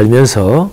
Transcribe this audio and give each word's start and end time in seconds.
살면서 0.00 0.70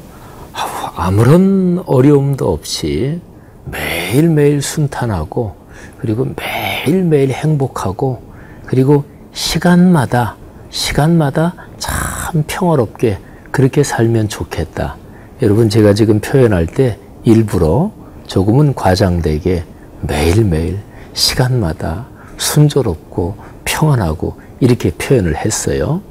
아무런 0.96 1.84
어려움도 1.86 2.50
없이 2.50 3.20
매일매일 3.66 4.62
순탄하고 4.62 5.54
그리고 5.98 6.28
매일매일 6.38 7.32
행복하고 7.32 8.22
그리고 8.66 9.04
시간마다 9.34 10.38
시간마다 10.70 11.54
참 11.78 12.46
평화롭게 12.48 13.20
그렇게 13.52 13.84
살면 13.84 14.30
좋겠다. 14.30 14.96
여러분 15.42 15.70
제가 15.70 15.94
지금 15.94 16.22
표현할 16.22 16.66
때 16.66 16.98
일부러 17.26 17.92
조금은 18.28 18.76
과장되게 18.76 19.66
매일매일 20.02 20.80
시간마다 21.14 22.06
순조롭고 22.38 23.36
평안하고 23.78 24.40
이렇게 24.60 24.92
표현을 24.92 25.36
했어요. 25.36 26.02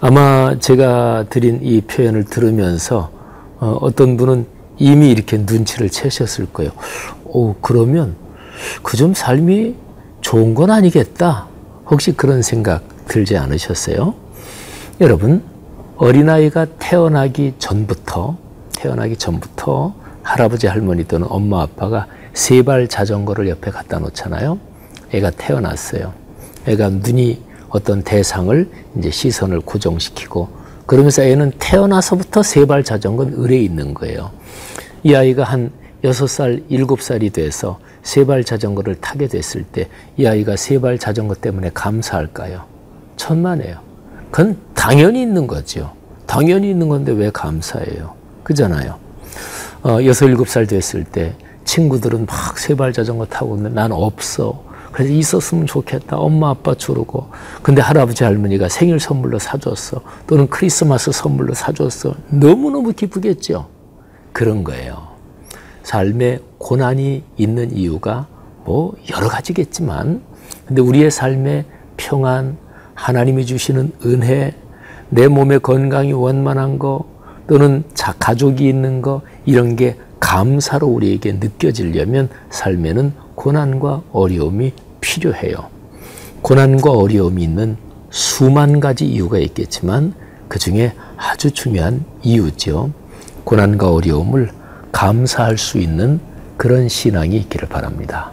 아마 0.00 0.56
제가 0.58 1.24
드린 1.30 1.60
이 1.62 1.80
표현을 1.80 2.24
들으면서 2.24 3.10
어, 3.58 3.78
어떤 3.80 4.16
분은 4.16 4.46
이미 4.78 5.10
이렇게 5.10 5.38
눈치를 5.38 5.88
채셨을 5.90 6.46
거예요. 6.52 6.72
오, 7.24 7.54
그러면 7.60 8.16
그 8.82 8.96
좀 8.96 9.14
삶이 9.14 9.74
좋은 10.20 10.54
건 10.54 10.70
아니겠다. 10.70 11.46
혹시 11.90 12.12
그런 12.12 12.42
생각 12.42 12.82
들지 13.06 13.36
않으셨어요? 13.38 14.14
여러분, 15.00 15.42
어린아이가 15.96 16.66
태어나기 16.78 17.54
전부터, 17.58 18.36
태어나기 18.76 19.16
전부터 19.16 19.94
할아버지, 20.22 20.66
할머니 20.66 21.04
또는 21.04 21.26
엄마, 21.30 21.62
아빠가 21.62 22.06
세 22.34 22.62
발 22.62 22.86
자전거를 22.88 23.48
옆에 23.48 23.70
갖다 23.70 23.98
놓잖아요. 23.98 24.58
애가 25.14 25.30
태어났어요. 25.30 26.12
애가 26.66 26.88
눈이 26.90 27.42
어떤 27.70 28.02
대상을 28.02 28.68
이제 28.98 29.10
시선을 29.10 29.60
고정시키고 29.60 30.48
그러면서 30.86 31.22
애는 31.22 31.52
태어나서부터 31.58 32.42
세발 32.42 32.82
자전거는 32.84 33.44
을에 33.44 33.58
있는 33.60 33.94
거예요. 33.94 34.30
이 35.02 35.14
아이가 35.14 35.44
한 35.44 35.70
여섯 36.02 36.26
살 36.26 36.62
일곱 36.68 37.00
살이 37.02 37.30
돼서 37.30 37.78
세발 38.02 38.44
자전거를 38.44 38.96
타게 38.96 39.28
됐을 39.28 39.62
때 39.62 39.88
이 40.16 40.26
아이가 40.26 40.56
세발 40.56 40.98
자전거 40.98 41.34
때문에 41.34 41.70
감사할까요? 41.72 42.64
천만에요. 43.16 43.78
그건 44.30 44.56
당연히 44.74 45.22
있는 45.22 45.46
거죠. 45.46 45.92
당연히 46.26 46.70
있는 46.70 46.88
건데 46.88 47.12
왜 47.12 47.30
감사해요? 47.30 48.14
그잖아요. 48.42 48.96
어, 49.82 49.98
여섯 50.04 50.26
일곱 50.26 50.48
살 50.48 50.66
됐을 50.66 51.04
때 51.04 51.34
친구들은 51.64 52.26
막 52.26 52.58
세발 52.58 52.92
자전거 52.92 53.24
타고 53.26 53.56
있는데 53.56 53.74
난 53.74 53.92
없어. 53.92 54.62
그래서 54.92 55.12
있었으면 55.12 55.66
좋겠다. 55.66 56.16
엄마 56.16 56.50
아빠 56.50 56.74
주르고. 56.74 57.28
근데 57.62 57.80
할아버지 57.80 58.24
할머니가 58.24 58.68
생일 58.68 58.98
선물로 58.98 59.38
사줬어. 59.38 60.00
또는 60.26 60.48
크리스마스 60.48 61.12
선물로 61.12 61.54
사줬어. 61.54 62.14
너무너무 62.30 62.92
기쁘겠죠. 62.92 63.68
그런 64.32 64.64
거예요. 64.64 65.08
삶에 65.82 66.40
고난이 66.58 67.22
있는 67.36 67.76
이유가 67.76 68.26
뭐 68.64 68.94
여러 69.12 69.28
가지겠지만 69.28 70.22
근데 70.66 70.82
우리의 70.82 71.10
삶에 71.10 71.64
평안, 71.96 72.56
하나님이 72.94 73.46
주시는 73.46 73.92
은혜, 74.04 74.54
내 75.08 75.26
몸의 75.26 75.60
건강이 75.60 76.12
원만한 76.12 76.78
거 76.78 77.04
또는 77.48 77.82
자, 77.94 78.14
가족이 78.18 78.68
있는 78.68 79.02
거 79.02 79.22
이런 79.44 79.74
게 79.74 79.96
감사로 80.20 80.86
우리에게 80.86 81.32
느껴지려면 81.32 82.28
삶에는 82.50 83.12
고난과 83.40 84.02
어려움이 84.12 84.74
필요해요. 85.00 85.70
고난과 86.42 86.90
어려움이 86.90 87.42
있는 87.42 87.78
수만 88.10 88.80
가지 88.80 89.06
이유가 89.06 89.38
있겠지만 89.38 90.12
그 90.46 90.58
중에 90.58 90.92
아주 91.16 91.50
중요한 91.50 92.04
이유죠. 92.22 92.92
고난과 93.44 93.94
어려움을 93.94 94.50
감사할 94.92 95.56
수 95.56 95.78
있는 95.78 96.20
그런 96.58 96.90
신앙이 96.90 97.34
있기를 97.36 97.66
바랍니다. 97.70 98.30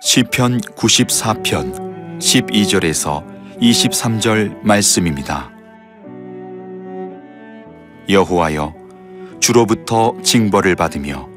시편 0.00 0.60
94편 0.60 2.20
12절에서 2.20 3.24
23절 3.60 4.62
말씀입니다. 4.62 5.55
여호와여 8.08 8.74
주로부터 9.40 10.14
징벌을 10.22 10.76
받으며 10.76 11.28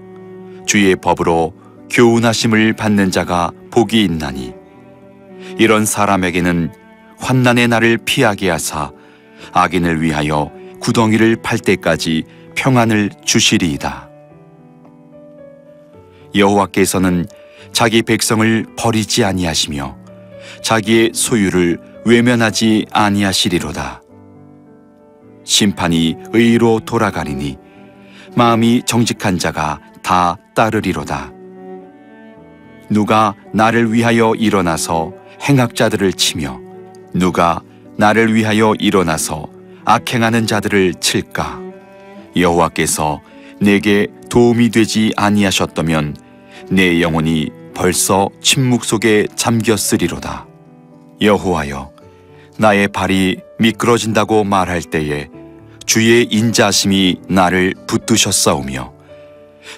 주의 0.66 0.96
법으로 0.96 1.54
교훈하심을 1.90 2.74
받는 2.74 3.12
자가 3.12 3.52
복이 3.72 4.04
있나니 4.04 4.54
이런 5.58 5.86
사람에게는 5.86 6.72
환난의 7.18 7.68
날을 7.68 8.00
피하게 8.06 8.50
하사 8.50 8.92
악인을 9.52 10.02
위하여 10.02 10.52
구덩이를 10.80 11.38
팔 11.42 11.58
때까지 11.58 12.24
평안을 12.56 13.10
주시리이다. 13.26 14.10
여호와께서는 16.36 17.26
자기 17.72 18.02
백성을 18.02 18.66
버리지 18.78 19.24
아니하시며 19.24 19.98
자기의 20.62 21.12
소유를 21.14 21.80
외면하지 22.06 22.86
아니하시리로다. 22.92 23.99
심판이 25.50 26.16
의로 26.32 26.80
돌아가리니 26.80 27.58
마음이 28.36 28.84
정직한 28.86 29.40
자가 29.40 29.80
다 30.04 30.38
따르리로다. 30.54 31.32
누가 32.92 33.34
나를 33.52 33.92
위하여 33.92 34.36
일어나서 34.36 35.12
행악자들을 35.42 36.14
치며 36.14 36.60
누가 37.16 37.62
나를 37.98 38.36
위하여 38.36 38.76
일어나서 38.78 39.48
악행하는 39.86 40.46
자들을 40.46 40.94
칠까? 41.00 41.60
여호와께서 42.36 43.20
내게 43.60 44.06
도움이 44.30 44.70
되지 44.70 45.14
아니하셨다면 45.18 46.16
내 46.70 47.02
영혼이 47.02 47.50
벌써 47.74 48.30
침묵 48.40 48.86
속에 48.86 49.26
잠겼으리로다. 49.36 50.46
여호와여, 51.22 51.92
나의 52.60 52.88
발이 52.90 53.40
미끄러진다고 53.58 54.44
말할 54.44 54.84
때에 54.84 55.28
주의 55.90 56.24
인자심이 56.30 57.18
나를 57.30 57.74
붙드셨사오며 57.88 58.94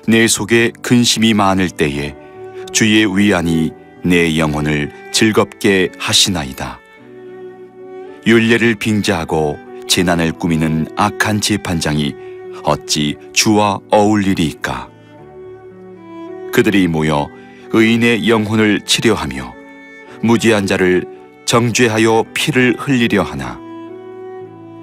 내 0.10 0.28
속에 0.28 0.74
근심이 0.82 1.34
많을 1.34 1.70
때에 1.70 2.14
주의 2.74 3.06
위안이 3.06 3.72
내 4.04 4.38
영혼을 4.38 4.92
즐겁게 5.14 5.88
하시나이다. 5.98 6.82
윤례를 8.28 8.76
빙자하고 8.76 9.58
재난을 9.88 10.34
꾸미는 10.34 10.90
악한 10.98 11.40
재판장이 11.40 12.14
어찌 12.64 13.16
주와 13.32 13.80
어울리리이까? 13.90 14.90
그들이 16.52 16.90
모여 16.90 17.30
의인의 17.72 18.28
영혼을 18.28 18.82
치료하며 18.82 19.54
무지한 20.24 20.68
자를 20.68 21.06
정죄하여 21.46 22.26
피를 22.34 22.76
흘리려 22.78 23.24
하나 23.24 23.58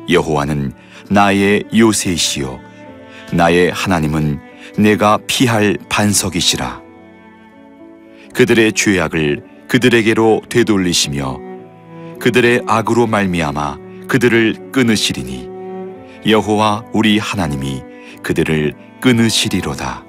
여호와는 0.08 0.87
나의 1.10 1.64
요새이시요 1.74 2.60
나의 3.32 3.70
하나님은 3.70 4.40
내가 4.78 5.18
피할 5.26 5.76
반석이시라 5.88 6.82
그들의 8.34 8.72
죄악을 8.72 9.42
그들에게로 9.68 10.42
되돌리시며 10.48 11.38
그들의 12.20 12.62
악으로 12.66 13.06
말미암아 13.06 13.78
그들을 14.08 14.72
끊으시리니 14.72 15.48
여호와 16.26 16.84
우리 16.92 17.18
하나님이 17.18 17.82
그들을 18.22 18.74
끊으시리로다. 19.00 20.04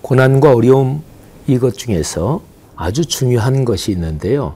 고난과 0.00 0.54
어려움 0.54 1.02
이것 1.46 1.76
중에서 1.76 2.42
아주 2.76 3.04
중요한 3.04 3.64
것이 3.64 3.92
있는데요. 3.92 4.54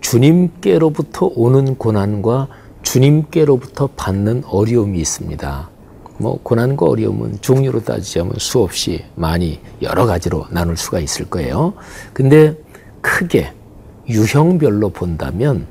주님께로부터 0.00 1.30
오는 1.34 1.76
고난과 1.76 2.48
주님께로부터 2.82 3.88
받는 3.96 4.44
어려움이 4.46 4.98
있습니다. 4.98 5.70
뭐 6.18 6.38
고난과 6.42 6.86
어려움은 6.86 7.38
종류로 7.40 7.84
따지자면 7.84 8.34
수없이 8.38 9.04
많이 9.14 9.60
여러 9.82 10.04
가지로 10.04 10.46
나눌 10.50 10.76
수가 10.76 10.98
있을 10.98 11.26
거예요. 11.26 11.74
근데 12.12 12.56
크게 13.00 13.52
유형별로 14.08 14.90
본다면 14.90 15.66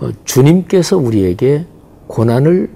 어, 0.00 0.10
주님께서 0.24 0.96
우리에게 0.96 1.66
고난을 2.06 2.70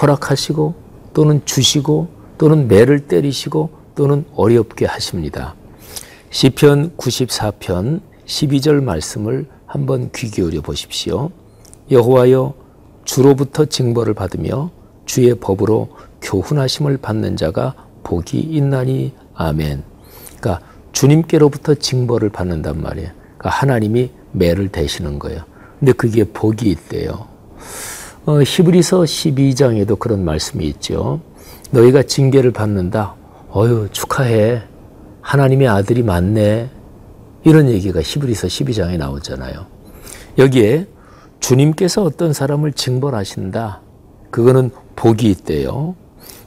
허락하시고 0.00 0.74
또는 1.12 1.40
주시고 1.44 2.08
또는 2.38 2.68
매를 2.68 3.06
때리시고 3.06 3.70
또는 3.94 4.24
어렵게 4.34 4.86
하십니다. 4.86 5.54
시편 6.30 6.96
94편 6.96 8.00
12절 8.26 8.82
말씀을 8.82 9.46
한번 9.66 10.10
귀 10.14 10.30
기울여 10.30 10.60
보십시오. 10.60 11.30
여호와여 11.90 12.54
주로부터 13.04 13.64
징벌을 13.64 14.14
받으며 14.14 14.70
주의 15.04 15.34
법으로 15.34 15.88
교훈하심을 16.22 16.98
받는 16.98 17.36
자가 17.36 17.74
복이 18.02 18.38
있나니 18.38 19.12
아멘. 19.34 19.82
그러니까 20.40 20.66
주님께로부터 20.92 21.74
징벌을 21.74 22.30
받는단 22.30 22.80
말이에요. 22.80 23.10
그러니까 23.38 23.50
하나님이 23.50 24.10
매를 24.32 24.68
대시는 24.68 25.18
거예요. 25.18 25.42
근데 25.78 25.92
그게 25.92 26.24
복이 26.24 26.68
있대요. 26.70 27.26
어, 28.26 28.40
히브리서 28.40 29.00
12장에도 29.02 29.98
그런 29.98 30.24
말씀이 30.24 30.64
있죠. 30.68 31.20
너희가 31.70 32.04
징계를 32.04 32.52
받는다. 32.52 33.14
어유 33.54 33.88
축하해. 33.92 34.62
하나님의 35.20 35.68
아들이 35.68 36.02
맞네. 36.02 36.70
이런 37.44 37.68
얘기가 37.68 38.00
히브리서 38.00 38.46
12장에 38.46 38.96
나오잖아요. 38.96 39.66
여기에 40.38 40.86
주님께서 41.44 42.02
어떤 42.02 42.32
사람을 42.32 42.72
징벌하신다. 42.72 43.82
그거는 44.30 44.70
복이 44.96 45.28
있대요. 45.30 45.94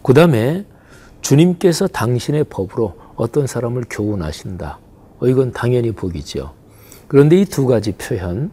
그 0.01 0.15
다음에 0.15 0.65
주님께서 1.21 1.85
당신의 1.85 2.45
법으로 2.45 2.95
어떤 3.15 3.45
사람을 3.45 3.83
교훈하신다. 3.91 4.79
어, 5.19 5.27
이건 5.27 5.51
당연히 5.51 5.91
복이죠. 5.91 6.51
그런데 7.07 7.39
이 7.39 7.45
두 7.45 7.67
가지 7.67 7.91
표현, 7.91 8.49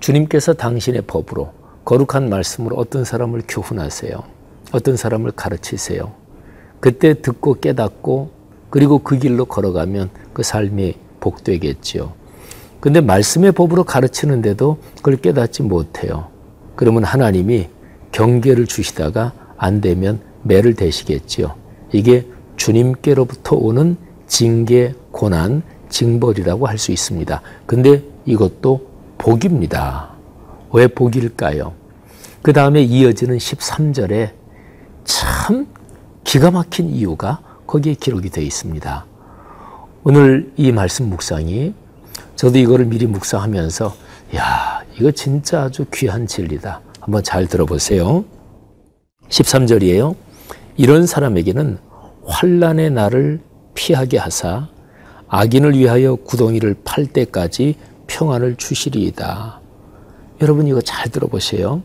주님께서 0.00 0.54
당신의 0.54 1.02
법으로 1.02 1.52
거룩한 1.84 2.30
말씀으로 2.30 2.74
어떤 2.74 3.04
사람을 3.04 3.42
교훈하세요. 3.46 4.20
어떤 4.72 4.96
사람을 4.96 5.30
가르치세요. 5.36 6.14
그때 6.80 7.22
듣고 7.22 7.60
깨닫고 7.60 8.30
그리고 8.70 8.98
그 8.98 9.20
길로 9.20 9.44
걸어가면 9.44 10.10
그 10.32 10.42
삶이 10.42 10.96
복되겠지요. 11.20 12.12
근데 12.86 13.00
말씀의 13.00 13.50
법으로 13.50 13.82
가르치는데도 13.82 14.78
그걸 14.98 15.16
깨닫지 15.16 15.64
못해요. 15.64 16.28
그러면 16.76 17.02
하나님이 17.02 17.66
경계를 18.12 18.66
주시다가 18.66 19.32
안 19.56 19.80
되면 19.80 20.20
매를 20.44 20.74
대시겠지요. 20.74 21.56
이게 21.92 22.28
주님께로부터 22.54 23.56
오는 23.56 23.96
징계, 24.28 24.94
고난, 25.10 25.64
징벌이라고 25.88 26.68
할 26.68 26.78
수 26.78 26.92
있습니다. 26.92 27.42
근데 27.66 28.04
이것도 28.24 28.86
복입니다. 29.18 30.10
왜 30.72 30.86
복일까요? 30.86 31.72
그 32.40 32.52
다음에 32.52 32.82
이어지는 32.82 33.38
13절에 33.38 34.30
참 35.02 35.66
기가 36.22 36.52
막힌 36.52 36.88
이유가 36.90 37.40
거기에 37.66 37.94
기록이 37.94 38.30
되어 38.30 38.44
있습니다. 38.44 39.06
오늘 40.04 40.52
이 40.56 40.70
말씀 40.70 41.10
묵상이 41.10 41.74
저도 42.36 42.58
이거를 42.58 42.86
미리 42.86 43.06
묵상하면서 43.06 43.96
야, 44.36 44.82
이거 44.98 45.10
진짜 45.10 45.62
아주 45.62 45.84
귀한 45.92 46.26
진리다. 46.26 46.80
한번 47.00 47.22
잘 47.22 47.46
들어보세요. 47.46 48.24
13절이에요. 49.28 50.16
이런 50.76 51.06
사람에게는 51.06 51.78
환란의 52.24 52.90
날을 52.90 53.40
피하게 53.74 54.18
하사 54.18 54.68
악인을 55.28 55.76
위하여 55.76 56.16
구덩이를 56.16 56.76
팔 56.84 57.06
때까지 57.06 57.76
평안을 58.06 58.56
주시리이다. 58.56 59.60
여러분 60.40 60.66
이거 60.66 60.80
잘 60.80 61.10
들어보세요. 61.10 61.82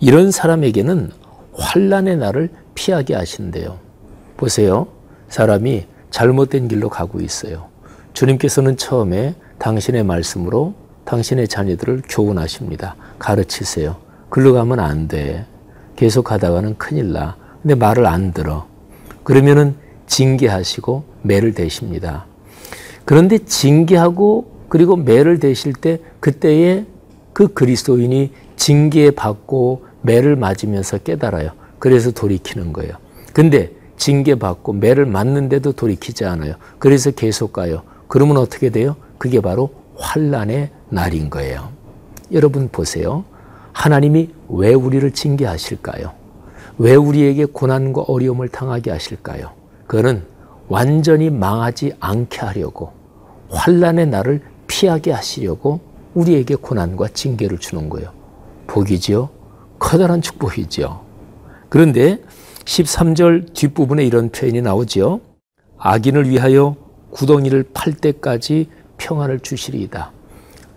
이런 0.00 0.30
사람에게는 0.30 1.10
환란의 1.54 2.18
날을 2.18 2.50
피하게 2.74 3.14
하신대요. 3.14 3.78
보세요. 4.36 4.88
사람이 5.28 5.86
잘못된 6.10 6.68
길로 6.68 6.88
가고 6.88 7.20
있어요. 7.20 7.68
주님께서는 8.12 8.76
처음에 8.76 9.34
당신의 9.58 10.04
말씀으로 10.04 10.74
당신의 11.04 11.48
자녀들을 11.48 12.02
교훈하십니다. 12.08 12.96
가르치세요. 13.18 13.96
글로 14.28 14.52
가면 14.52 14.80
안 14.80 15.08
돼. 15.08 15.46
계속 15.94 16.24
가다가는 16.24 16.76
큰일 16.78 17.12
나. 17.12 17.36
근데 17.62 17.74
말을 17.74 18.06
안 18.06 18.32
들어. 18.32 18.66
그러면은 19.22 19.74
징계하시고 20.06 21.04
매를 21.22 21.54
대십니다. 21.54 22.26
그런데 23.04 23.38
징계하고 23.38 24.56
그리고 24.68 24.96
매를 24.96 25.38
대실 25.38 25.72
때 25.72 26.00
그때에 26.20 26.84
그 27.32 27.48
그리스도인이 27.48 28.32
징계 28.56 29.10
받고 29.10 29.84
매를 30.02 30.36
맞으면서 30.36 30.98
깨달아요. 30.98 31.50
그래서 31.78 32.10
돌이키는 32.10 32.72
거예요. 32.72 32.94
근데 33.32 33.72
징계 33.96 34.34
받고 34.34 34.72
매를 34.74 35.06
맞는데도 35.06 35.72
돌이키지 35.72 36.24
않아요. 36.24 36.54
그래서 36.78 37.10
계속 37.10 37.52
가요. 37.52 37.82
그러면 38.08 38.36
어떻게 38.36 38.70
돼요? 38.70 38.96
그게 39.18 39.40
바로 39.40 39.70
환란의 39.96 40.70
날인 40.90 41.30
거예요. 41.30 41.70
여러분 42.32 42.68
보세요. 42.68 43.24
하나님이 43.72 44.30
왜 44.48 44.74
우리를 44.74 45.10
징계하실까요? 45.10 46.12
왜 46.78 46.94
우리에게 46.94 47.46
고난과 47.46 48.02
어려움을 48.02 48.48
당하게 48.48 48.90
하실까요? 48.90 49.52
그거는 49.86 50.24
완전히 50.68 51.30
망하지 51.30 51.92
않게 52.00 52.38
하려고 52.40 52.92
환란의 53.50 54.08
날을 54.08 54.42
피하게 54.66 55.12
하시려고 55.12 55.80
우리에게 56.14 56.56
고난과 56.56 57.08
징계를 57.08 57.58
주는 57.58 57.88
거예요. 57.88 58.10
복이지요? 58.66 59.28
커다란 59.78 60.20
축복이지요. 60.22 61.00
그런데 61.68 62.22
13절 62.64 63.54
뒷부분에 63.54 64.04
이런 64.04 64.30
표현이 64.30 64.62
나오지요. 64.62 65.20
악인을 65.78 66.28
위하여 66.28 66.74
구덩이를 67.10 67.66
팔 67.72 67.92
때까지 67.92 68.68
평안을 68.98 69.40
주시리이다. 69.40 70.12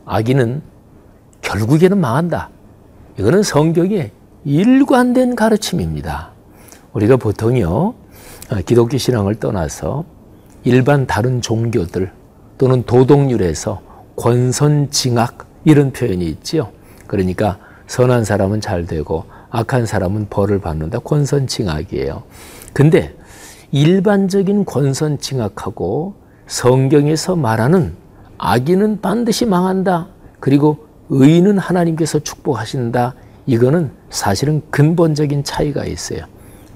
악인은 0.05 0.61
결국에는 1.41 1.97
망한다. 1.97 2.49
이거는 3.17 3.43
성경의 3.43 4.11
일관된 4.45 5.35
가르침입니다. 5.35 6.31
우리가 6.93 7.17
보통요, 7.17 7.93
기독교 8.65 8.97
신앙을 8.97 9.35
떠나서 9.35 10.05
일반 10.63 11.05
다른 11.05 11.41
종교들 11.41 12.11
또는 12.57 12.83
도덕률에서 12.83 13.81
권선징악 14.15 15.47
이런 15.65 15.91
표현이 15.91 16.25
있지요. 16.25 16.69
그러니까 17.07 17.57
선한 17.87 18.25
사람은 18.25 18.61
잘 18.61 18.85
되고 18.85 19.25
악한 19.49 19.85
사람은 19.85 20.27
벌을 20.29 20.59
받는다. 20.59 20.99
권선징악이에요. 20.99 22.23
근데 22.73 23.15
일반적인 23.71 24.65
권선징악하고 24.65 26.15
성경에서 26.47 27.35
말하는 27.35 27.93
악인은 28.39 29.01
반드시 29.01 29.45
망한다. 29.45 30.07
그리고 30.39 30.87
의인은 31.09 31.57
하나님께서 31.57 32.19
축복하신다. 32.19 33.13
이거는 33.45 33.91
사실은 34.09 34.61
근본적인 34.71 35.43
차이가 35.43 35.85
있어요. 35.85 36.21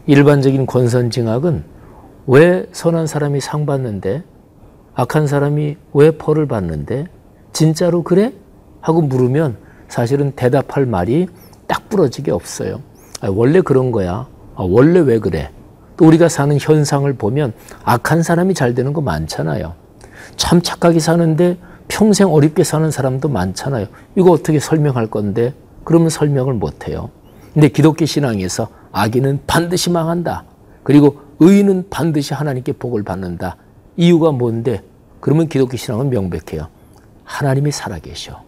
일반적인 0.06 0.66
권선징악은 0.66 1.64
왜 2.28 2.68
선한 2.72 3.08
사람이 3.08 3.40
상 3.40 3.66
받는데 3.66 4.24
악한 4.94 5.28
사람이 5.28 5.78
왜 5.94 6.12
벌을 6.12 6.48
받는데 6.48 7.08
진짜로 7.54 8.04
그래? 8.04 8.34
하고 8.82 9.02
물으면 9.02 9.58
사실은 9.88 10.34
대답할 10.36 10.86
말이 10.86 11.28
딱 11.68 11.88
부러지게 11.88 12.32
없어요. 12.32 12.82
아, 13.22 13.30
원래 13.30 13.62
그런 13.62 13.92
거야. 13.92 14.28
아, 14.56 14.64
원래 14.68 15.00
왜 15.00 15.20
그래? 15.20 15.52
또 15.96 16.06
우리가 16.06 16.28
사는 16.28 16.58
현상을 16.60 17.12
보면 17.14 17.54
악한 17.86 18.24
사람이 18.24 18.54
잘 18.54 18.74
되는 18.74 18.92
거 18.92 19.00
많잖아요. 19.02 19.76
참 20.36 20.62
착하게 20.62 21.00
사는데 21.00 21.58
평생 21.88 22.28
어렵게 22.32 22.64
사는 22.64 22.90
사람도 22.90 23.30
많잖아요. 23.30 23.88
이거 24.16 24.32
어떻게 24.32 24.60
설명할 24.60 25.08
건데? 25.08 25.54
그러면 25.84 26.10
설명을 26.10 26.54
못 26.54 26.88
해요. 26.88 27.10
근데 27.54 27.68
기독교 27.70 28.06
신앙에서 28.06 28.70
악인은 28.92 29.42
반드시 29.46 29.90
망한다. 29.90 30.46
그리고 30.84 31.22
의인은 31.40 31.88
반드시 31.90 32.34
하나님께 32.34 32.74
복을 32.74 33.04
받는다. 33.04 33.58
이유가 33.98 34.32
뭔데? 34.32 34.82
그러면 35.20 35.48
기독교 35.48 35.78
신앙은 35.78 36.10
명백해요. 36.10 36.68
하나님이 37.24 37.72
살아계셔. 37.72 38.42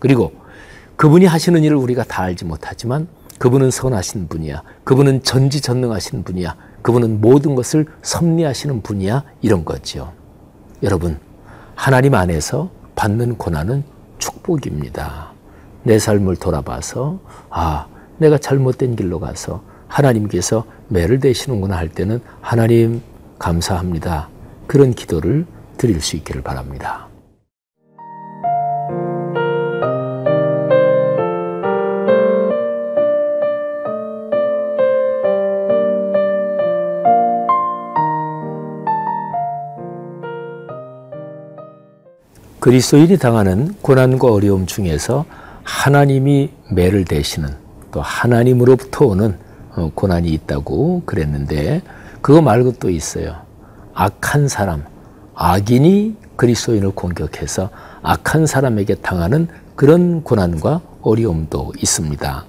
그리고 0.00 0.32
그분이 0.96 1.26
하시는 1.26 1.62
일을 1.62 1.76
우리가 1.76 2.04
다 2.04 2.22
알지 2.22 2.44
못하지만 2.44 3.08
그분은 3.38 3.70
선하신 3.70 4.28
분이야. 4.28 4.62
그분은 4.84 5.24
전지전능하신 5.24 6.22
분이야. 6.22 6.56
그분은 6.82 7.20
모든 7.20 7.54
것을 7.54 7.86
섭리하시는 8.02 8.82
분이야. 8.82 9.24
이런 9.40 9.64
거지요. 9.64 10.12
여러분, 10.82 11.16
하나님 11.76 12.14
안에서 12.14 12.68
받는 12.96 13.36
고난은 13.36 13.84
축복입니다. 14.18 15.30
내 15.84 15.98
삶을 15.98 16.36
돌아봐서, 16.36 17.20
아, 17.50 17.86
내가 18.18 18.36
잘못된 18.36 18.96
길로 18.96 19.20
가서 19.20 19.62
하나님께서 19.86 20.64
매를 20.88 21.20
대시는구나 21.20 21.76
할 21.76 21.88
때는 21.88 22.20
하나님 22.40 23.00
감사합니다. 23.38 24.28
그런 24.66 24.92
기도를 24.92 25.46
드릴 25.76 26.00
수 26.00 26.16
있기를 26.16 26.42
바랍니다. 26.42 27.06
그리스도인이 42.62 43.18
당하는 43.18 43.74
고난과 43.82 44.32
어려움 44.32 44.66
중에서 44.66 45.24
하나님이 45.64 46.50
매를 46.70 47.04
대시는 47.04 47.48
또 47.90 48.00
하나님으로부터 48.00 49.04
오는 49.06 49.36
어, 49.74 49.90
고난이 49.92 50.28
있다고 50.28 51.02
그랬는데 51.04 51.82
그거 52.20 52.40
말고 52.40 52.74
또 52.78 52.88
있어요. 52.88 53.34
악한 53.94 54.46
사람, 54.46 54.84
악인이 55.34 56.14
그리스도인을 56.36 56.92
공격해서 56.92 57.70
악한 58.00 58.46
사람에게 58.46 58.94
당하는 58.94 59.48
그런 59.74 60.22
고난과 60.22 60.82
어려움도 61.00 61.72
있습니다. 61.82 62.44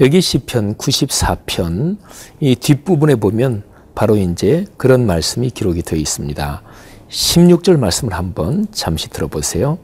여기 0.00 0.20
시편 0.22 0.74
94편 0.74 1.98
이 2.40 2.56
뒷부분에 2.56 3.14
보면 3.14 3.62
바로 3.94 4.16
이제 4.16 4.64
그런 4.76 5.06
말씀이 5.06 5.50
기록이 5.50 5.82
되어 5.82 6.00
있습니다. 6.00 6.62
16절 7.08 7.78
말씀을 7.78 8.14
한번 8.14 8.66
잠시 8.72 9.08
들어보세요. 9.08 9.78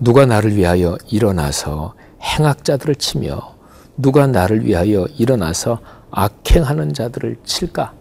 누가 0.00 0.26
나를 0.26 0.54
위하여 0.54 0.96
일어나서 1.10 1.94
행악자들을 2.20 2.94
치며 2.96 3.56
누가 3.96 4.26
나를 4.26 4.64
위하여 4.64 5.06
일어나서 5.16 5.80
악행하는 6.10 6.94
자들을 6.94 7.36
칠까? 7.44 7.94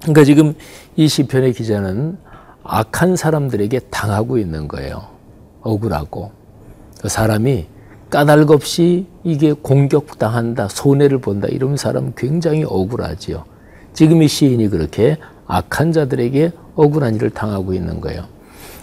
그러니까 0.00 0.24
지금 0.24 0.54
이 0.96 1.08
시편의 1.08 1.54
기자는 1.54 2.18
악한 2.62 3.16
사람들에게 3.16 3.78
당하고 3.90 4.38
있는 4.38 4.68
거예요. 4.68 5.08
억울하고. 5.62 6.32
그 7.00 7.08
사람이 7.08 7.66
까닭 8.10 8.50
없이 8.50 9.06
이게 9.24 9.52
공격당한다, 9.52 10.68
손해를 10.68 11.18
본다, 11.18 11.48
이런 11.48 11.76
사람 11.76 12.12
굉장히 12.16 12.64
억울하지요. 12.64 13.44
지금 13.92 14.22
이 14.22 14.28
시인이 14.28 14.68
그렇게 14.68 15.18
악한 15.54 15.92
자들에게 15.92 16.50
억울한 16.74 17.14
일을 17.14 17.30
당하고 17.30 17.74
있는 17.74 18.00
거예요. 18.00 18.24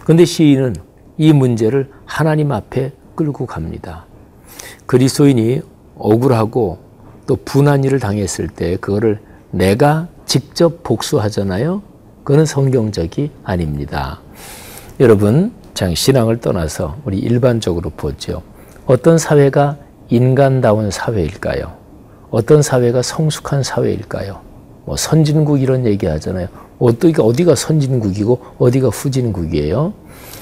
그런데 0.03 0.23
시인은 0.23 0.75
이 1.17 1.33
문제를 1.33 1.91
하나님 2.05 2.53
앞에 2.53 2.93
끌고 3.15 3.45
갑니다. 3.45 4.05
그리스도인이 4.85 5.61
억울하고 5.97 6.79
또 7.27 7.35
분한 7.43 7.83
일을 7.83 7.99
당했을 7.99 8.47
때 8.47 8.77
그거를 8.77 9.19
내가 9.51 10.07
직접 10.25 10.81
복수하잖아요. 10.83 11.81
그거는 12.23 12.45
성경적이 12.45 13.31
아닙니다. 13.43 14.21
여러분, 15.01 15.51
장 15.73 15.93
신앙을 15.93 16.39
떠나서 16.39 16.97
우리 17.03 17.19
일반적으로 17.19 17.89
보죠. 17.89 18.43
어떤 18.85 19.17
사회가 19.17 19.77
인간다운 20.09 20.89
사회일까요? 20.89 21.73
어떤 22.29 22.61
사회가 22.61 23.01
성숙한 23.01 23.61
사회일까요? 23.63 24.50
뭐 24.85 24.95
선진국 24.97 25.61
이런 25.61 25.85
얘기 25.85 26.05
하잖아요. 26.05 26.47
어디가, 26.79 27.23
어디가 27.23 27.55
선진국이고 27.55 28.39
어디가 28.57 28.89
후진국이에요? 28.89 29.93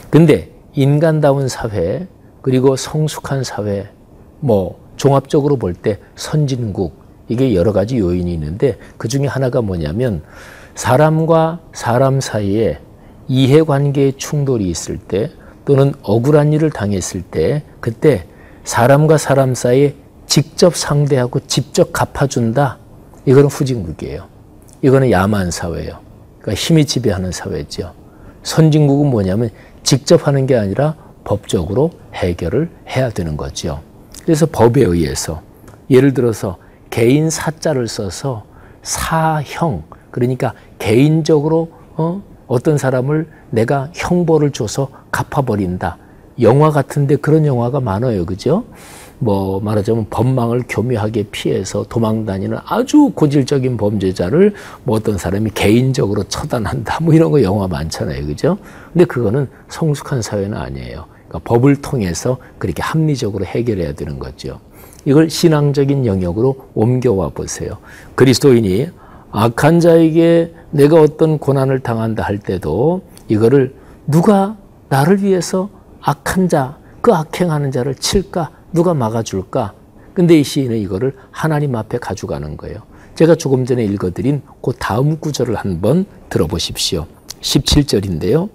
근데 0.10 0.52
인간다운 0.74 1.48
사회, 1.48 2.08
그리고 2.42 2.76
성숙한 2.76 3.44
사회, 3.44 3.90
뭐 4.40 4.80
종합적으로 4.96 5.58
볼 5.58 5.74
때 5.74 5.98
선진국, 6.16 6.94
이게 7.28 7.54
여러 7.54 7.74
가지 7.74 7.98
요인이 8.00 8.34
있는데 8.34 8.78
그 8.98 9.08
중에 9.08 9.28
하나가 9.28 9.62
뭐냐면 9.62 10.24
사람과 10.76 11.60
사람 11.74 12.22
사이에 12.22 12.80
이해관계의 13.28 14.14
충돌이 14.18 14.68
있을 14.70 14.98
때 14.98 15.30
또는 15.66 15.94
억울한 16.02 16.54
일을 16.54 16.72
당했을 16.72 17.22
때 17.22 17.64
그때 17.80 18.26
사람과 18.64 19.18
사람 19.18 19.54
사이에 19.54 19.96
직접 20.26 20.76
상대하고 20.76 21.42
직접 21.42 21.92
갚아준다. 21.94 22.80
이거는 23.26 23.50
후진국이에요. 23.50 24.28
이거는 24.82 25.12
야만 25.12 25.52
사회예요. 25.52 26.00
그러니까 26.40 26.54
힘이 26.54 26.86
지배하는 26.86 27.32
사회죠. 27.32 27.94
선진국은 28.44 29.10
뭐냐면 29.10 29.50
직접 29.84 30.28
하는 30.28 30.46
게 30.46 30.56
아니라 30.56 30.96
법적으로 31.24 31.92
해결을 32.14 32.70
해야 32.88 33.10
되는 33.10 33.38
거죠. 33.38 33.82
그래서 34.24 34.46
법에 34.46 34.82
의해서 34.82 35.42
예를 35.90 36.14
들어서 36.14 36.58
개인 36.90 37.30
사자를 37.30 37.88
써서 37.88 38.46
사형 38.82 39.84
그러니까 40.12 40.54
개인적으로 40.80 41.72
어? 41.96 42.22
어떤 42.48 42.78
사람을 42.78 43.28
내가 43.52 43.90
형벌을 43.94 44.52
줘서 44.52 44.90
갚아버린다. 45.12 45.98
영화 46.42 46.72
같은데 46.72 47.16
그런 47.16 47.46
영화가 47.46 47.80
많아요. 47.80 48.26
그죠? 48.26 48.64
뭐 49.20 49.60
말하자면 49.60 50.08
법망을 50.10 50.64
교묘하게 50.68 51.24
피해서 51.32 51.84
도망다니는 51.84 52.58
아주 52.66 53.12
고질적인 53.14 53.78
범죄자를 53.78 54.54
뭐 54.84 54.98
어떤 54.98 55.18
사람이 55.18 55.52
개인적으로 55.54 56.24
처단한다. 56.24 57.00
뭐 57.04 57.14
이런 57.14 57.32
거 57.32 57.44
영화 57.44 57.68
많잖아요. 57.68 58.26
그죠? 58.26 58.58
근데 58.94 59.06
그거는 59.06 59.48
성숙한 59.68 60.22
사회는 60.22 60.58
아니에요. 60.58 61.06
그러니까 61.28 61.40
법을 61.44 61.82
통해서 61.82 62.38
그렇게 62.58 62.82
합리적으로 62.82 63.46
해결해야 63.46 63.94
되는 63.94 64.18
거죠. 64.20 64.60
이걸 65.06 65.30
신앙적인 65.30 66.06
영역으로 66.06 66.56
옮겨와 66.74 67.30
보세요. 67.30 67.78
그리스도인이 68.16 68.90
악한 69.32 69.80
자에게 69.80 70.54
내가 70.72 71.00
어떤 71.00 71.38
고난을 71.38 71.80
당한다 71.82 72.24
할 72.24 72.40
때도 72.40 73.02
이거를 73.28 73.76
누가 74.08 74.58
나를 74.90 75.22
위해서 75.22 75.70
악한 76.02 76.50
자, 76.50 76.78
그 77.02 77.14
악행하는 77.14 77.72
자를 77.72 77.96
칠까? 77.96 78.52
누가 78.72 78.94
막아줄까? 78.94 79.74
근데 80.14 80.40
이 80.40 80.44
시인은 80.44 80.78
이거를 80.78 81.16
하나님 81.32 81.76
앞에 81.76 81.98
가져가는 81.98 82.58
거예요. 82.58 82.80
제가 83.16 83.36
조금 83.36 83.66
전에 83.66 83.84
읽어드린 83.84 84.42
그 84.62 84.72
다음 84.78 85.20
구절을 85.20 85.56
한번 85.56 86.06
들어보십시오. 86.30 87.08
17절인데요. 87.42 88.50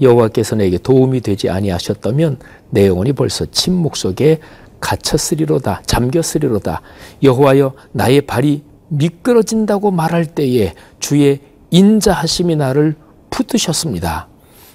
여호와께서 0.00 0.56
내게 0.56 0.78
도움이 0.78 1.20
되지 1.20 1.48
아니하셨다면 1.48 2.38
내 2.70 2.86
영혼이 2.86 3.12
벌써 3.12 3.46
침묵 3.46 3.96
속에 3.96 4.40
갇혔으리로다 4.80 5.82
잠겼으리로다 5.86 6.82
여호와여 7.22 7.72
나의 7.92 8.22
발이 8.22 8.62
미끄러진다고 8.88 9.90
말할 9.90 10.26
때에 10.26 10.74
주의 11.00 11.40
인자하심이 11.70 12.56
나를 12.56 12.94
붙드셨습니다. 13.30 14.28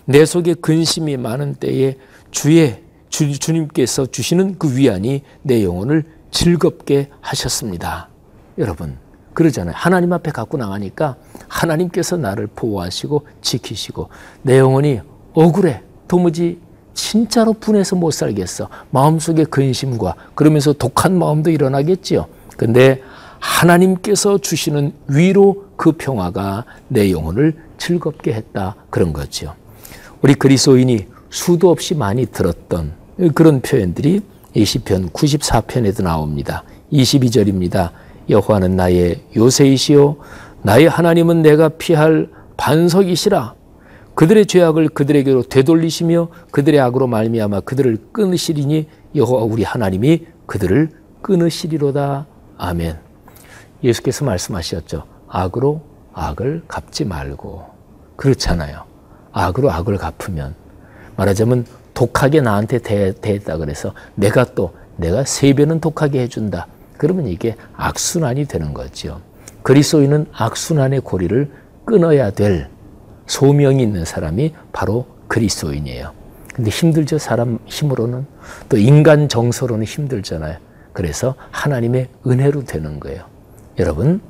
내 0.06 0.26
속에 0.26 0.56
근심이 0.56 1.18
많은 1.18 1.56
때에 1.56 1.98
주의 2.32 2.82
주, 3.12 3.38
주님께서 3.38 4.08
주시는 4.08 4.58
그 4.58 4.76
위안이 4.76 5.22
내 5.44 5.64
영혼을 5.64 6.06
즐겁게 6.32 7.10
하셨습니다. 7.20 8.08
여러분 8.58 8.98
그러잖아요. 9.34 9.76
하나님 9.78 10.12
앞에 10.14 10.32
갖고 10.32 10.58
나가니까 10.58 11.18
하나님께서 11.48 12.18
나를 12.18 12.48
보호하시고 12.48 13.28
지키시고 13.42 14.10
내 14.42 14.58
영혼이 14.58 15.02
억울해 15.34 15.84
도무지 16.08 16.60
진짜로 16.94 17.54
분해서 17.54 17.96
못 17.96 18.12
살겠어. 18.12 18.70
마음속에 18.90 19.44
근심과 19.44 20.16
그러면서 20.34 20.74
독한 20.74 21.18
마음도 21.18 21.50
일어나겠지요. 21.50 22.28
근데 22.58 23.02
하나님께서 23.40 24.38
주시는 24.38 24.94
위로 25.08 25.66
그 25.76 25.94
평화가 25.94 26.66
내 26.88 27.12
영혼을 27.12 27.56
즐겁게 27.78 28.34
했다. 28.34 28.76
그런 28.90 29.14
거죠. 29.14 29.56
우리 30.22 30.36
그리스도인이 30.36 31.08
수도 31.30 31.72
없이 31.72 31.96
많이 31.96 32.26
들었던 32.26 33.01
그런 33.30 33.62
표현들이 33.62 34.22
이 34.54 34.66
시편 34.66 35.10
94편에도 35.10 36.04
나옵니다. 36.04 36.64
22절입니다. 36.92 37.92
여호와는 38.30 38.76
나의 38.76 39.22
요새이시요 39.36 40.18
나의 40.64 40.90
하나님은 40.90 41.42
내가 41.42 41.70
피할 41.70 42.30
반석이시라. 42.58 43.56
그들의 44.14 44.46
죄악을 44.46 44.90
그들에게로 44.90 45.44
되돌리시며 45.44 46.28
그들의 46.52 46.80
악으로 46.80 47.08
말미암아 47.08 47.62
그들을 47.62 47.98
끊으시리니 48.12 48.88
여호와 49.16 49.44
우리 49.44 49.64
하나님이 49.64 50.26
그들을 50.46 50.90
끊으시리로다. 51.22 52.28
아멘. 52.58 52.98
예수께서 53.84 54.26
말씀하셨죠. 54.26 55.04
악으로 55.28 55.82
악을 56.14 56.64
갚지 56.68 57.06
말고. 57.06 57.66
그렇잖아요. 58.16 58.84
악으로 59.32 59.72
악을 59.72 59.98
갚으면 59.98 60.56
말하자면 61.16 61.66
독하게 61.94 62.42
나한테 62.42 62.80
대, 62.80 63.14
대했다 63.14 63.58
그래서 63.58 63.94
내가 64.16 64.44
또 64.44 64.74
내가 64.98 65.24
세 65.26 65.54
배는 65.54 65.80
독하게 65.80 66.22
해준다. 66.22 66.68
그러면 66.98 67.28
이게 67.28 67.56
악순환이 67.76 68.46
되는 68.46 68.74
거죠. 68.74 69.22
그리스도인은 69.64 70.28
악순환의 70.32 71.02
고리를 71.02 71.52
끊어야 71.86 72.32
될 72.32 72.70
소명이 73.26 73.82
있는 73.82 74.06
사람이 74.06 74.54
바로 74.72 75.06
그리스도인이에요. 75.28 76.12
근데 76.54 76.70
힘들죠. 76.70 77.18
사람 77.18 77.60
힘으로는. 77.66 78.26
또 78.70 78.78
인간 78.78 79.30
정서로는 79.30 79.86
힘들잖아요. 79.86 80.58
그래서 80.94 81.36
하나님의 81.52 82.10
은혜로 82.28 82.66
되는 82.66 83.00
거예요. 83.00 83.24
여러분, 83.80 84.22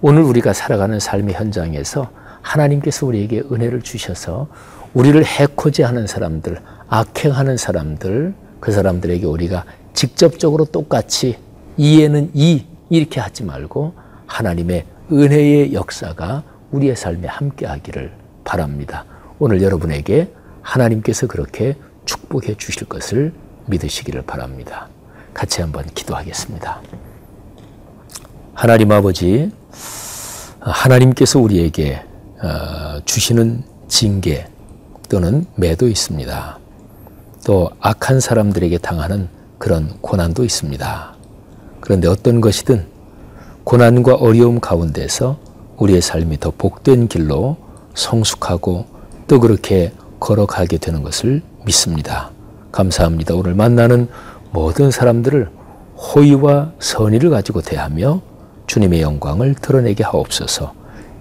오늘 0.00 0.22
우리가 0.22 0.52
살아가는 0.52 0.98
삶의 1.00 1.34
현장에서 1.34 2.10
하나님께서 2.42 3.06
우리에게 3.06 3.42
은혜를 3.50 3.82
주셔서 3.82 4.46
우리를 4.94 5.22
해코지하는 5.24 6.06
사람들, 6.06 6.60
악행하는 6.88 7.56
사람들, 7.56 8.34
그 8.60 8.72
사람들에게 8.72 9.26
우리가 9.26 9.64
직접적으로 9.94 10.64
똑같이 10.64 11.38
이에는 11.76 12.30
이 12.34 12.64
이렇게 12.90 13.20
하지 13.20 13.44
말고 13.44 13.94
하나님의 14.26 14.84
은혜의 15.10 15.72
역사가 15.72 16.42
우리의 16.70 16.96
삶에 16.96 17.26
함께 17.26 17.66
하기를 17.66 18.12
바랍니다. 18.44 19.04
오늘 19.38 19.62
여러분에게 19.62 20.32
하나님께서 20.62 21.26
그렇게 21.26 21.76
축복해 22.04 22.54
주실 22.54 22.88
것을 22.88 23.32
믿으시기를 23.66 24.22
바랍니다. 24.22 24.88
같이 25.34 25.60
한번 25.60 25.84
기도하겠습니다. 25.86 26.80
하나님 28.54 28.90
아버지, 28.92 29.50
하나님께서 30.60 31.38
우리에게 31.38 32.02
어, 32.42 33.00
주시는 33.04 33.64
징계, 33.88 34.46
또는 35.08 35.46
매도 35.54 35.88
있습니다. 35.88 36.58
또 37.46 37.70
악한 37.78 38.18
사람들에게 38.18 38.76
당하는 38.78 39.28
그런 39.58 39.88
고난도 40.00 40.42
있습니다. 40.42 41.14
그런데 41.80 42.08
어떤 42.08 42.40
것이든 42.40 42.84
고난과 43.62 44.16
어려움 44.16 44.58
가운데서 44.58 45.38
우리의 45.76 46.00
삶이 46.00 46.40
더 46.40 46.50
복된 46.50 47.06
길로 47.06 47.56
성숙하고 47.94 48.86
또 49.28 49.38
그렇게 49.38 49.92
걸어가게 50.18 50.78
되는 50.78 51.04
것을 51.04 51.40
믿습니다. 51.64 52.32
감사합니다. 52.72 53.36
오늘 53.36 53.54
만나는 53.54 54.08
모든 54.50 54.90
사람들을 54.90 55.48
호의와 55.96 56.72
선의를 56.80 57.30
가지고 57.30 57.60
대하며 57.60 58.22
주님의 58.66 59.02
영광을 59.02 59.54
드러내게 59.54 60.02
하옵소서. 60.02 60.74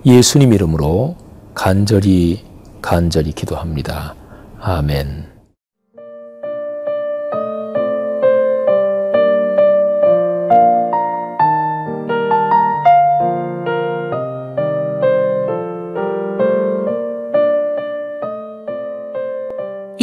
예수님 0.08 0.54
이름으로 0.54 1.18
간절히 1.54 2.44
간절히 2.82 3.32
기도합니다. 3.32 4.16
아멘. 4.60 5.35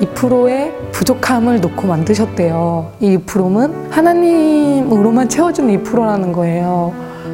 2%의 0.00 0.72
부족함을 0.92 1.60
놓고 1.60 1.86
만드셨대요. 1.86 2.92
이 3.00 3.18
2%는 3.18 3.90
하나님으로만 3.90 5.28
채워주는 5.28 5.82
2%라는 5.82 6.32
거예요. 6.32 6.92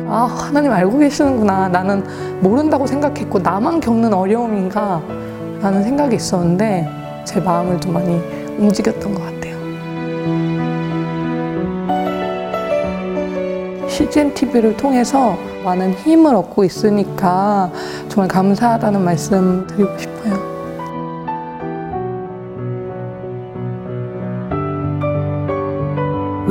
아, 0.08 0.24
하나님 0.24 0.72
알고 0.72 0.98
계시는구나. 0.98 1.68
나는 1.68 2.04
모른다고 2.40 2.86
생각했고, 2.86 3.38
나만 3.38 3.80
겪는 3.80 4.12
어려움인가? 4.12 5.02
라는 5.60 5.82
생각이 5.82 6.16
있었는데, 6.16 6.88
제 7.24 7.40
마음을 7.40 7.80
좀 7.80 7.94
많이 7.94 8.20
움직였던 8.58 9.14
것 9.14 9.22
같아요. 9.22 9.54
CGN 13.88 14.34
TV를 14.34 14.76
통해서 14.76 15.36
많은 15.64 15.92
힘을 15.94 16.34
얻고 16.34 16.64
있으니까 16.64 17.70
정말 18.08 18.28
감사하다는 18.28 19.02
말씀 19.02 19.66
드리고 19.68 19.96
싶어요. 19.98 20.53